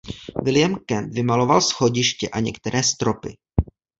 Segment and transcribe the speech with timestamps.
[0.43, 3.37] William Kent vymaloval schodiště a některé stropy.